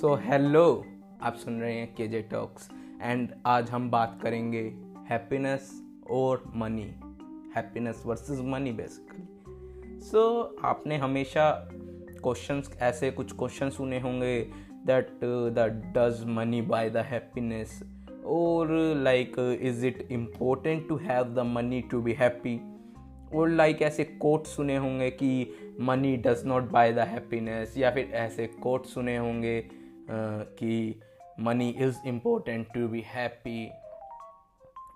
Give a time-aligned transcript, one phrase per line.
[0.00, 0.62] So hello
[1.22, 2.68] आप सुन रहे हैं के जे टॉक्स
[3.02, 4.60] एंड आज हम बात करेंगे
[5.10, 5.70] हैप्पीनेस
[6.10, 6.82] और money
[7.54, 10.24] happiness versus money basically so
[10.64, 14.38] आपने हमेशा क्वेश्चंस ऐसे कुछ क्वेश्चन सुने होंगे
[14.86, 15.08] that
[15.54, 17.80] that does money buy the happiness
[18.26, 22.58] और like is it important to have the money to be happy
[23.34, 25.30] और लाइक ऐसे कोट सुने होंगे कि
[25.80, 29.58] money does not buy the happiness या फिर ऐसे कोट सुने होंगे
[30.10, 31.00] कि
[31.40, 33.70] money is important to be happy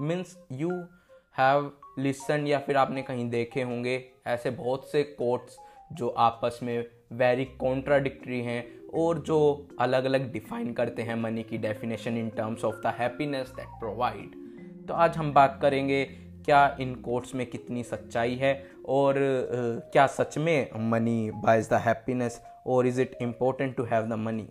[0.00, 0.70] means you
[1.38, 5.58] have listen या फिर आपने कहीं देखे होंगे ऐसे बहुत से कोट्स
[5.92, 6.78] जो आपस में
[7.12, 8.64] वेरी कॉन्ट्राडिक्टरी हैं
[8.94, 9.38] और जो
[9.80, 14.34] अलग अलग डिफाइन करते हैं मनी की definition in terms of the happiness that provide
[14.88, 16.04] तो आज हम बात करेंगे
[16.44, 18.52] क्या इन कोट्स में कितनी सच्चाई है
[18.88, 24.06] और uh, क्या सच में मनी बाइज द हैप्पीनेस और is it important to have
[24.06, 24.48] the money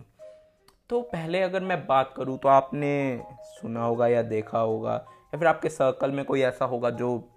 [0.90, 5.48] तो पहले अगर मैं बात करूँ तो आपने सुना होगा या देखा होगा या फिर
[5.48, 7.32] आपके सर्कल में कोई ऐसा होगा जो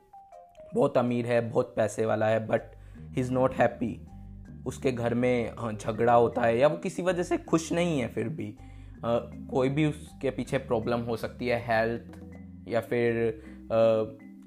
[0.74, 2.62] बहुत अमीर है बहुत पैसे वाला है but
[3.00, 4.06] he is not happy
[4.66, 8.08] उसके घर में हाँ, झगड़ा होता है या वो किसी वजह से खुश नहीं है
[8.08, 8.56] फिर भी।
[9.04, 9.18] आ,
[9.50, 13.30] कोई भी उसके पीछे प्रॉब्लम हो सकती है हेल्थ या फिर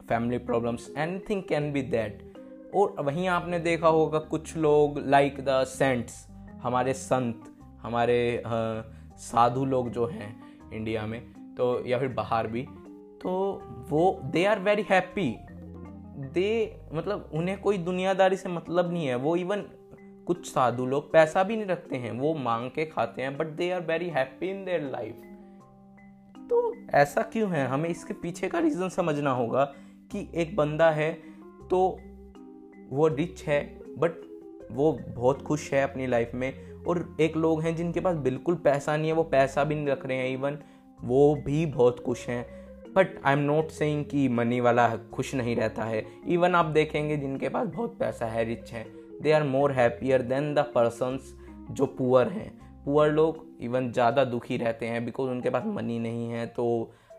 [0.10, 2.24] family problems anything can be that
[2.76, 6.28] और वहीं आपने देखा होगा कुछ लोग लाइक द सेंट्स
[6.64, 7.51] हमारे संत
[7.82, 8.44] हमारे
[9.18, 10.30] साधु लोग जो हैं
[10.74, 11.22] इंडिया में
[11.58, 12.62] तो या फिर बाहर भी
[13.22, 13.32] तो
[13.90, 15.36] वो they are very happy
[16.34, 19.16] they मतलब उन्हें कोई दुनियादारी से मतलब नहीं है.
[19.16, 19.64] वो इवन
[20.28, 22.12] कुछ साधु लोग पैसा भी नहीं रखते हैं.
[22.12, 25.22] वो मांग के खाते हैं but they are very happy in their life
[26.50, 27.68] तो ऐसा क्यों है?
[27.68, 29.64] हमें इसके पीछे का रीज़न समझना होगा
[30.12, 31.12] कि एक बंदा है
[31.70, 32.00] तो
[32.90, 33.62] वो रिच है
[33.98, 34.12] बट
[34.72, 38.96] वो बहुत खुश है अपनी लाइफ में और एक लोग हैं जिनके पास बिल्कुल पैसा
[38.98, 40.58] नहीं है, वो पैसा भी नहीं रख रहे हैं इवन
[41.00, 42.46] वो भी बहुत खुश हैं।
[42.96, 47.18] But I am not saying कि मनी वाला खुश नहीं रहता है। इवन आप देखेंगे
[47.18, 48.86] जिनके पास बहुत पैसा है रिच है
[49.22, 51.34] they are more happier than the persons
[51.72, 52.52] जो पुअर हैं।
[52.86, 56.68] पुअर लोग इवन ज़्यादा दुखी रहते हैं बिकॉज़ उनके पास मनी नहीं है तो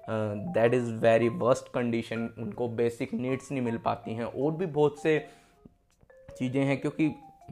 [0.09, 4.99] that is very worst condition उनको बेसिक नीड्स नहीं मिल पाती हैं। और भी बहुत
[5.03, 5.19] से
[6.31, 7.09] चीज़ें हैं, क्योंकि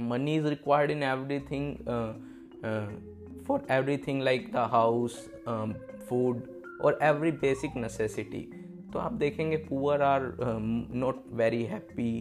[0.09, 2.13] money is required in everything uh,
[2.69, 2.89] uh,
[3.47, 5.75] for everything like the house um,
[6.09, 6.49] food
[6.85, 8.41] और एवरी बेसिक नेसेसिटी
[8.93, 12.13] तो आप देखेंगे poor are not very happy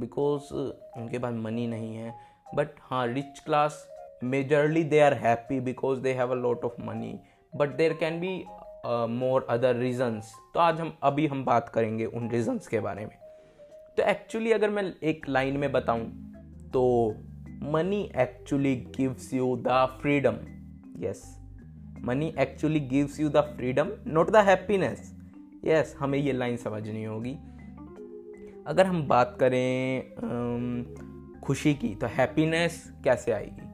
[0.00, 2.14] because उनके पास मनी नहीं है.
[2.54, 3.86] बट हाँ rich class
[4.24, 7.18] majorly they are happy because they have a lot of money
[7.56, 8.34] but there can be
[9.14, 13.16] more other reasons तो आज हम अभी हम बात करेंगे उन रीजन्स के बारे में.
[13.96, 16.31] तो एक्चुअली अगर मैं एक लाइन में बताऊँ
[16.72, 17.14] तो
[17.62, 20.34] money actually gives you the freedom
[21.04, 21.22] yes
[22.00, 25.14] money actually gives you the freedom not the happiness
[25.64, 27.34] yes हमें ये लाइन समझनी होगी।
[28.66, 29.70] अगर हम बात करें
[31.40, 33.68] खुशी की तो हैप्पीनेस कैसे आएगी?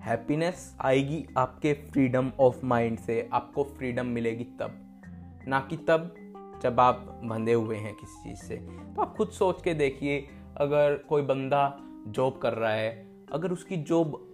[0.00, 4.80] हैप्पीनेस आएगी आपके फ्रीडम ऑफ़ माइंड से। आपको फ्रीडम मिलेगी तब।
[5.48, 6.14] ना कि तब,
[6.62, 10.94] जब आप बंधे हुए हैं किसी चीज़ से। तो आप खुद सोच के देखिए, अगर
[11.08, 11.78] कोई बंदा
[12.08, 14.32] जॉब कर रहा है अगर उसकी जॉब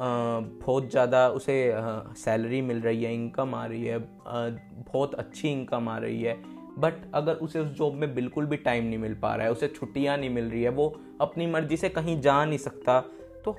[0.64, 1.72] बहुत ज़्यादा उसे
[2.16, 6.42] सैलरी मिल रही है इनकम आ रही है बहुत अच्छी इनकम आ रही है
[6.78, 9.69] बट अगर उसे उस जॉब में बिल्कुल भी टाइम नहीं मिल पा रहा है उसे
[9.69, 13.00] छुट्टियाँ नहीं मिल रही है वो अपनी मर्ज़ी से कहीं जा नहीं सकता
[13.44, 13.50] तो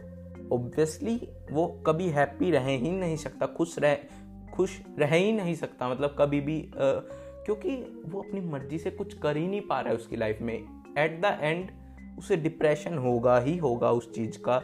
[0.55, 3.97] ऑब्वियसली वो कभी हैप्पी रह ही नहीं सकता खुश रह
[4.53, 6.69] खुश रह ही नहीं सकता मतलब कभी भी आ,
[7.45, 10.55] क्योंकि वो अपनी मर्ज़ी से कुछ कर ही नहीं पा रहा है उसकी लाइफ में।
[10.97, 11.71] एट द एंड
[12.17, 14.57] उसे डिप्रेशन होगा ही होगा उस चीज़ का।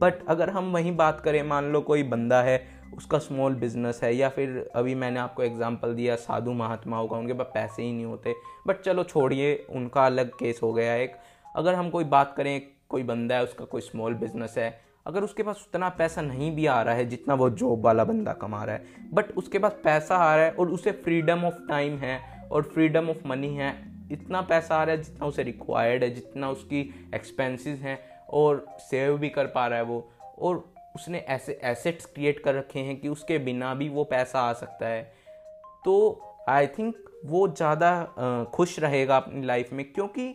[0.00, 4.14] बट अगर हम वहीं बात करें, मान लो कोई बंदा है, उसका स्मॉल बिज़नेस है,
[4.16, 8.04] या फिर अभी मैंने आपको एग्जांपल दिया, साधु महात्मा होगा उनके पास पैसे ही नहीं
[8.04, 8.34] होते।
[8.66, 11.16] बट चलो छोड़िए, उनका अलग केस हो गया एक।
[11.56, 15.42] अगर हम कोई बात करें, कोई बंदा है, उसका कोई स्मॉल बिज़नेस है, अगर उसके
[15.42, 18.74] पास उतना पैसा नहीं भी आ रहा है, जितना वो जॉब वाला बंदा कमा रहा
[18.74, 22.62] है बट उसके पास पैसा आ रहा है और उसे फ्रीडम ऑफ़ टाइम है, और
[22.62, 26.80] फ्रीडम ऑफ़ मनी है इतना पैसा आ रहा है जितना उसे रिक्वायर्ड है जितना उसकी
[27.14, 27.98] एक्सपेंसेस हैं
[28.30, 30.08] और सेव भी कर पा रहा है वो।
[30.38, 30.64] और
[30.96, 34.88] उसने ऐसे एसेट्स क्रिएट कर रखे हैं कि उसके बिना भी वो पैसा आ सकता
[34.88, 35.02] है।
[35.84, 40.34] तो आई थिंक वो ज़्यादा खुश रहेगा अपनी लाइफ में क्योंकि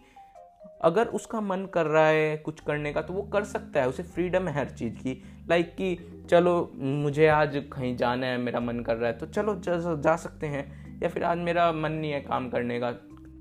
[0.83, 4.03] अगर उसका मन कर रहा है कुछ करने का तो वो कर सकता है। उसे
[4.03, 8.79] फ्रीडम है हर चीज़ की। लाइक कि चलो मुझे आज कहीं जाना है मेरा मन
[8.79, 12.11] कर रहा है तो चलो जा, जा सकते हैं। या फिर आज मेरा मन नहीं
[12.11, 12.91] है काम करने का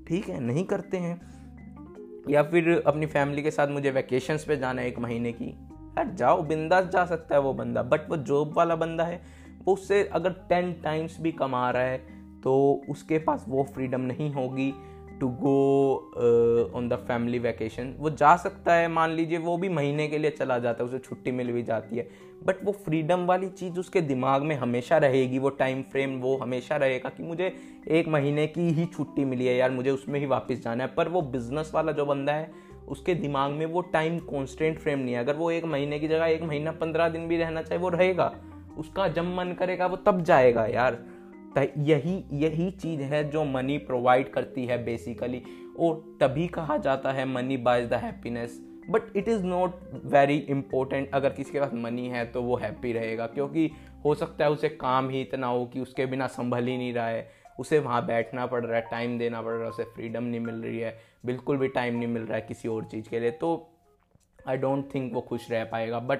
[0.07, 1.19] ठीक है, नहीं करते हैं।
[2.29, 5.49] या फिर अपनी फैमिली के साथ मुझे वैकेशन पे जाना है एक महीने की।
[5.97, 9.21] यार जाओ, बिंदास जा सकता है वो बंदा बट वो जॉब वाला बंदा है,
[9.65, 11.97] वो उससे अगर टेन टाइम्स भी कमा रहा है
[12.41, 14.73] तो उसके पास वो फ्रीडम नहीं होगी।
[15.21, 20.07] To go on the family vacation वो जा सकता है, मान लीजिए, वो भी महीने
[20.07, 22.07] के लिए चला जाता है, उसे छुट्टी मिल भी जाती है।
[22.45, 26.75] बट वो फ्रीडम वाली चीज़ उसके दिमाग में हमेशा रहेगी, वो टाइम फ्रेम वो हमेशा
[26.75, 27.53] रहेगा कि मुझे
[27.87, 31.07] एक महीने की ही छुट्टी मिली है यार, मुझे उसमें ही वापस जाना है। पर
[31.07, 32.51] वो बिज़नेस वाला जो बंदा है,
[32.87, 36.25] उसके दिमाग में वो टाइम कॉन्स्टेंट फ्रेम नहीं है। अगर वो एक महीने की जगह
[36.25, 38.33] एक महीना पंद्रह दिन भी रहना चाहे, वो रहेगा।
[38.77, 40.97] उसका जब मन करेगा, वो तब जाएगा यार।
[41.57, 45.41] यही यही चीज़ है जो मनी प्रोवाइड करती है बेसिकली
[45.79, 48.59] और तभी कहा जाता है money buys the happiness
[48.89, 52.93] but it is not very important अगर किसी के पास मनी है तो वो हैप्पी
[52.93, 53.69] रहेगा, क्योंकि
[54.05, 57.07] हो सकता है उसे काम ही इतना हो कि उसके बिना संभल ही नहीं रहा
[57.07, 60.39] है। उसे वहाँ बैठना पड़ रहा है टाइम देना पड़ रहा है, उसे फ्रीडम नहीं
[60.39, 63.31] मिल रही है। बिल्कुल भी टाइम नहीं मिल रहा है किसी और चीज़ के लिए।
[63.31, 63.69] तो
[64.47, 66.19] आई डोंट थिंक वो खुश रह पाएगा। बट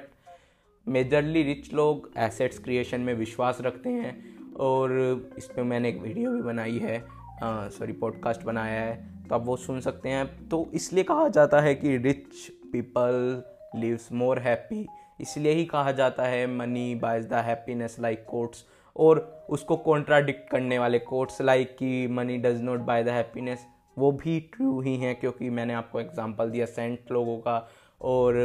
[0.88, 4.14] मेजरली रिच लोग एसेट्स क्रिएशन में विश्वास रखते हैं।
[4.62, 4.92] और
[5.38, 7.04] इस पर मैंने एक वीडियो भी बनाई है
[7.44, 8.96] सॉरी पॉडकास्ट बनाया है
[9.30, 13.44] तो आप वो सुन सकते हैं। तो इसलिए कहा जाता है कि rich people
[13.76, 14.88] lives more happy
[15.22, 18.66] इसलिए ही कहा जाता है money buys the happiness like quotes
[18.98, 23.66] और उसको कॉन्ट्राडिक्ट करने वाले कोट्स लाइक कि money does not buy the happiness
[23.98, 27.70] वो भी ट्रू ही हैं, क्योंकि मैंने आपको एग्जांपल दिया सेंट लोगों का
[28.02, 28.38] और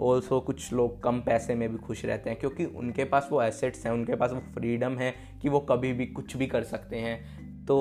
[0.00, 3.84] ऑल्सो कुछ लोग कम पैसे में भी खुश रहते हैं, क्योंकि उनके पास वो एसेट्स
[3.86, 7.64] हैं, उनके पास वो फ्रीडम है कि वो कभी भी कुछ भी कर सकते हैं।
[7.66, 7.76] तो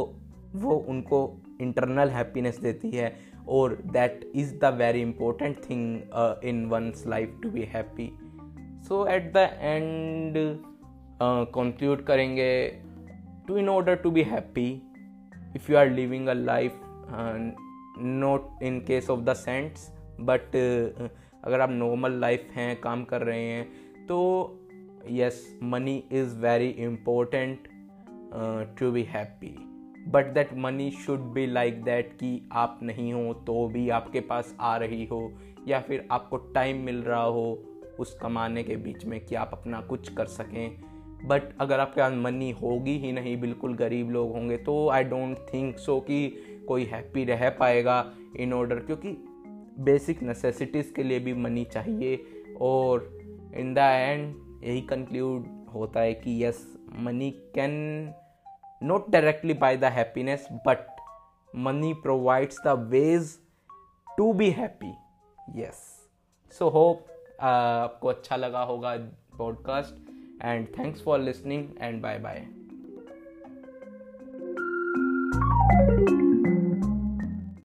[0.56, 1.20] वो उनको
[1.62, 3.16] इंटरनल हैप्पीनेस देती है
[3.50, 8.12] और that is the very important thing in one's life to be happy
[8.88, 10.38] so at the end
[11.56, 12.50] conclude करेंगे
[13.48, 14.70] to in order to be happy
[15.56, 16.80] if you are living a life
[18.00, 19.90] not in case of the saints
[20.22, 20.56] but
[21.44, 24.60] अगर आप normal life हैं, काम कर रहे हैं तो
[25.10, 27.68] yes money is very important
[28.80, 29.56] to be happy
[30.08, 34.56] but that money should be like that कि आप नहीं हो तो भी आपके पास
[34.60, 35.32] आ रही हो,
[35.68, 37.64] या फिर आपको टाइम मिल रहा हो,
[38.00, 40.78] उस कमाने के बीच में कि आप अपना कुछ कर सकें।
[41.26, 45.38] बट अगर आपके पास मनी होगी ही नहीं, बिल्कुल गरीब लोग होंगे तो आई डोंट
[45.54, 46.28] थिंक सो कि
[46.68, 48.04] कोई हैप्पी रह पाएगा
[48.36, 49.18] इन ऑर्डर क्योंकि
[49.80, 52.16] बेसिक नेसेसिटीज़ के लिए भी मनी चाहिए
[52.62, 53.10] और
[53.58, 56.66] इन द एंड यही कंक्लूड होता है कि yes
[56.96, 57.74] money can
[58.82, 60.88] not directly buy the happiness but
[61.56, 63.38] money provides the ways
[64.18, 64.94] to be happy
[65.60, 65.84] yes
[66.58, 67.06] so hope
[67.42, 68.96] आपको अच्छा लगा होगा
[69.38, 70.12] podcast
[70.46, 72.46] and thanks for listening and bye bye